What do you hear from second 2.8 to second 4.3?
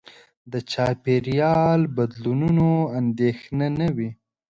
اندېښنه نه وي.